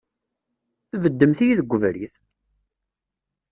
[0.91, 2.13] Tbeddemt-iyi deg ubrid!